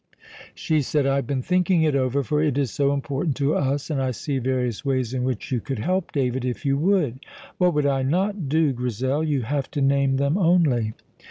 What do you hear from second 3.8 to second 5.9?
and I see various ways in which you could